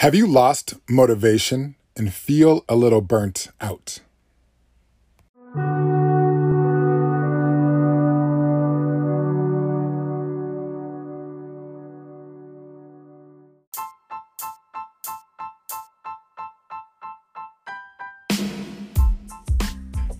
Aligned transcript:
Have 0.00 0.14
you 0.14 0.26
lost 0.26 0.76
motivation 0.88 1.74
and 1.94 2.10
feel 2.10 2.64
a 2.70 2.74
little 2.74 3.02
burnt 3.02 3.48
out? 3.60 3.98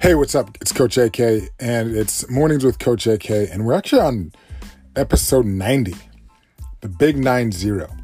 Hey, 0.03 0.15
what's 0.15 0.35
up? 0.35 0.59
It's 0.61 0.73
Coach 0.73 0.99
AK, 0.99 1.21
and 1.59 1.97
it's 1.97 2.29
Mornings 2.29 2.67
with 2.67 2.79
Coach 2.79 3.07
AK, 3.07 3.31
and 3.31 3.65
we're 3.65 3.73
actually 3.73 4.03
on 4.03 4.33
episode 4.95 5.47
90, 5.47 5.95
the 6.83 6.89
big 6.91 7.17
9 7.17 7.51
0. 7.51 8.00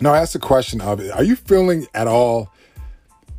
Now, 0.00 0.12
I 0.12 0.18
asked 0.18 0.34
the 0.34 0.38
question 0.38 0.80
of 0.80 1.00
Are 1.00 1.22
you 1.22 1.36
feeling 1.36 1.86
at 1.94 2.06
all 2.06 2.52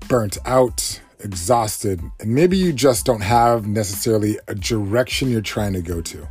burnt 0.08 0.38
out, 0.46 1.02
exhausted, 1.20 2.02
and 2.20 2.34
maybe 2.34 2.58
you 2.58 2.74
just 2.74 3.06
don't 3.06 3.22
have 3.22 3.68
necessarily 3.68 4.40
a 4.48 4.56
direction 4.56 5.30
you're 5.30 5.42
trying 5.42 5.74
to 5.74 5.82
go 5.82 6.02
to? 6.02 6.28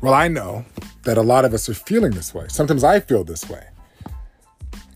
Well, 0.00 0.14
I 0.14 0.28
know 0.28 0.64
that 1.04 1.18
a 1.18 1.22
lot 1.22 1.44
of 1.44 1.52
us 1.52 1.68
are 1.68 1.74
feeling 1.74 2.12
this 2.12 2.34
way. 2.34 2.46
Sometimes 2.48 2.82
I 2.82 3.00
feel 3.00 3.24
this 3.24 3.48
way, 3.48 3.66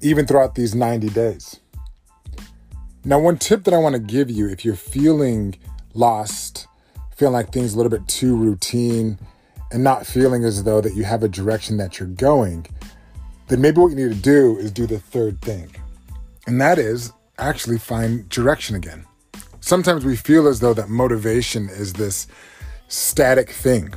even 0.01 0.27
throughout 0.27 0.55
these 0.55 0.75
90 0.75 1.11
days. 1.11 1.61
Now, 3.05 3.19
one 3.19 3.39
tip 3.39 3.65
that 3.65 3.75
I 3.75 3.79
want 3.79 3.95
to 3.95 4.01
give 4.01 4.31
you 4.31 4.48
if 4.48 4.65
you're 4.65 4.75
feeling 4.75 5.55
lost, 5.95 6.67
feeling 7.17 7.34
like 7.34 7.53
things 7.53 7.75
a 7.75 7.77
little 7.77 7.91
bit 7.91 8.06
too 8.09 8.37
routine, 8.37 9.19
and 9.70 9.84
not 9.84 10.06
feeling 10.06 10.45
as 10.45 10.65
though 10.65 10.81
that 10.81 10.95
you 10.95 11.05
have 11.05 11.23
a 11.23 11.29
direction 11.29 11.77
that 11.77 11.98
you're 11.98 12.09
going, 12.09 12.67
then 13.48 13.61
maybe 13.61 13.80
what 13.80 13.88
you 13.88 13.97
need 13.97 14.15
to 14.15 14.20
do 14.20 14.59
is 14.59 14.70
do 14.70 14.87
the 14.87 14.98
third 14.98 15.41
thing. 15.41 15.75
And 16.47 16.61
that 16.61 16.78
is 16.78 17.12
actually 17.39 17.78
find 17.78 18.28
direction 18.28 18.77
again. 18.77 19.05
Sometimes 19.61 20.05
we 20.05 20.17
feel 20.17 20.47
as 20.48 20.61
though 20.61 20.75
that 20.75 20.89
motivation 20.89 21.69
is 21.69 21.92
this 21.92 22.27
static 22.89 23.50
thing 23.50 23.92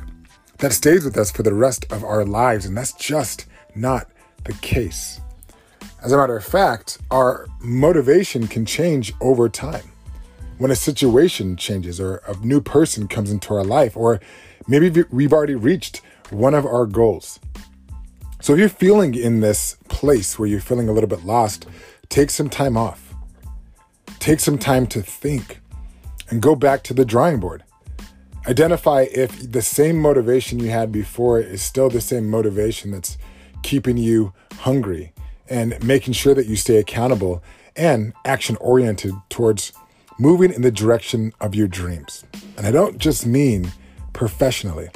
that 0.58 0.72
stays 0.72 1.04
with 1.04 1.16
us 1.16 1.30
for 1.30 1.42
the 1.42 1.54
rest 1.54 1.90
of 1.90 2.04
our 2.04 2.24
lives, 2.24 2.66
and 2.66 2.76
that's 2.76 2.92
just 2.92 3.46
not 3.74 4.10
the 4.44 4.52
case. 4.54 5.20
As 6.02 6.12
a 6.12 6.16
matter 6.16 6.36
of 6.36 6.44
fact, 6.44 6.98
our 7.10 7.46
motivation 7.60 8.46
can 8.46 8.64
change 8.64 9.12
over 9.20 9.48
time. 9.48 9.84
When 10.58 10.70
a 10.70 10.76
situation 10.76 11.56
changes, 11.56 12.00
or 12.00 12.22
a 12.28 12.36
new 12.44 12.60
person 12.60 13.08
comes 13.08 13.30
into 13.30 13.54
our 13.54 13.64
life, 13.64 13.96
or 13.96 14.20
maybe 14.68 15.04
we've 15.10 15.32
already 15.32 15.54
reached 15.54 16.02
one 16.30 16.54
of 16.54 16.66
our 16.66 16.86
goals. 16.86 17.40
So 18.42 18.54
if 18.54 18.58
you're 18.58 18.68
feeling 18.68 19.14
in 19.14 19.38
this 19.38 19.76
place 19.88 20.36
where 20.36 20.48
you're 20.48 20.60
feeling 20.60 20.88
a 20.88 20.92
little 20.92 21.08
bit 21.08 21.24
lost, 21.24 21.68
take 22.08 22.28
some 22.28 22.50
time 22.50 22.76
off. 22.76 23.14
Take 24.18 24.40
some 24.40 24.58
time 24.58 24.88
to 24.88 25.00
think 25.00 25.60
and 26.28 26.42
go 26.42 26.56
back 26.56 26.82
to 26.84 26.94
the 26.94 27.04
drawing 27.04 27.38
board. 27.38 27.62
Identify 28.48 29.06
if 29.12 29.52
the 29.52 29.62
same 29.62 29.96
motivation 29.96 30.58
you 30.58 30.70
had 30.70 30.90
before 30.90 31.38
is 31.38 31.62
still 31.62 31.88
the 31.88 32.00
same 32.00 32.28
motivation 32.28 32.90
that's 32.90 33.16
keeping 33.62 33.96
you 33.96 34.32
hungry 34.54 35.12
and 35.48 35.80
making 35.84 36.14
sure 36.14 36.34
that 36.34 36.46
you 36.46 36.56
stay 36.56 36.78
accountable 36.78 37.44
and 37.76 38.12
action 38.24 38.56
oriented 38.56 39.14
towards 39.28 39.72
moving 40.18 40.52
in 40.52 40.62
the 40.62 40.72
direction 40.72 41.32
of 41.40 41.54
your 41.54 41.68
dreams. 41.68 42.24
And 42.56 42.66
I 42.66 42.72
don't 42.72 42.98
just 42.98 43.24
mean 43.24 43.70
professionally, 44.12 44.88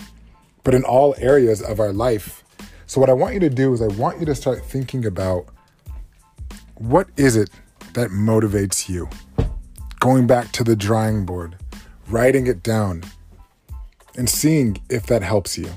but 0.64 0.74
in 0.74 0.82
all 0.82 1.14
areas 1.18 1.62
of 1.62 1.78
our 1.78 1.92
life 1.92 2.42
so, 2.86 3.00
what 3.00 3.10
I 3.10 3.14
want 3.14 3.34
you 3.34 3.40
to 3.40 3.50
do 3.50 3.72
is, 3.72 3.82
I 3.82 3.88
want 3.88 4.20
you 4.20 4.26
to 4.26 4.34
start 4.34 4.64
thinking 4.64 5.04
about 5.04 5.46
what 6.76 7.08
is 7.16 7.36
it 7.36 7.50
that 7.94 8.10
motivates 8.10 8.88
you? 8.88 9.08
Going 9.98 10.26
back 10.26 10.52
to 10.52 10.62
the 10.62 10.76
drawing 10.76 11.26
board, 11.26 11.56
writing 12.08 12.46
it 12.46 12.62
down, 12.62 13.02
and 14.16 14.30
seeing 14.30 14.80
if 14.88 15.06
that 15.06 15.22
helps 15.22 15.58
you. 15.58 15.68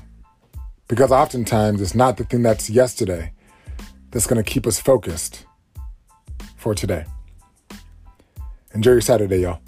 Because 0.86 1.10
oftentimes 1.10 1.80
it's 1.80 1.94
not 1.94 2.16
the 2.16 2.24
thing 2.24 2.42
that's 2.42 2.70
yesterday 2.70 3.32
that's 4.10 4.26
going 4.26 4.42
to 4.42 4.48
keep 4.48 4.66
us 4.66 4.80
focused 4.80 5.46
for 6.56 6.74
today. 6.74 7.04
Enjoy 8.72 8.92
your 8.92 9.00
Saturday, 9.00 9.38
y'all. 9.38 9.60